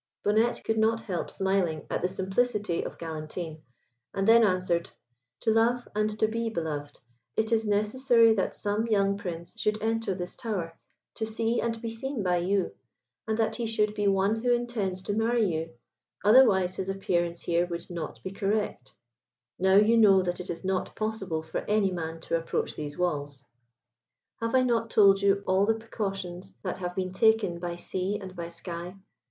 Bonnette 0.25 0.63
could 0.63 0.79
not 0.79 1.01
help 1.01 1.29
smiling 1.29 1.85
at 1.91 2.01
the 2.01 2.07
simplicity 2.07 2.81
of 2.83 2.97
Galantine, 2.97 3.61
and 4.15 4.27
then 4.27 4.43
answered, 4.43 4.89
"To 5.41 5.51
love 5.51 5.87
and 5.93 6.09
to 6.19 6.27
be 6.27 6.49
beloved, 6.49 6.99
it 7.37 7.51
is 7.51 7.67
necessary 7.67 8.33
that 8.33 8.55
some 8.55 8.87
young 8.87 9.15
Prince 9.15 9.53
should 9.59 9.79
enter 9.79 10.15
this 10.15 10.35
tower 10.35 10.75
to 11.13 11.27
see 11.27 11.61
and 11.61 11.79
be 11.83 11.91
seen 11.91 12.23
by 12.23 12.37
you, 12.37 12.73
and 13.27 13.37
that 13.37 13.57
he 13.57 13.67
should 13.67 13.93
be 13.93 14.07
one 14.07 14.41
who 14.41 14.51
intends 14.51 15.03
to 15.03 15.13
marry 15.13 15.45
you, 15.45 15.69
otherwise 16.25 16.77
his 16.77 16.89
appearance 16.89 17.41
here 17.41 17.67
would 17.67 17.87
not 17.91 18.23
be 18.23 18.31
correct; 18.31 18.95
now 19.59 19.75
you 19.75 19.99
know 19.99 20.23
that 20.23 20.39
it 20.39 20.49
is 20.49 20.65
not 20.65 20.95
possible 20.95 21.43
for 21.43 21.59
any 21.69 21.91
man 21.91 22.19
to 22.21 22.35
approach 22.35 22.73
these 22.75 22.97
walls. 22.97 23.45
Have 24.39 24.55
I 24.55 24.63
not 24.63 24.89
told 24.89 25.21
you 25.21 25.43
all 25.45 25.67
the 25.67 25.75
precautions 25.77 26.55
that 26.63 26.79
have 26.79 26.95
been 26.95 27.13
taken 27.13 27.59
by 27.59 27.75
sea 27.75 28.17
and 28.19 28.35
by 28.35 28.47
sky. 28.47 28.95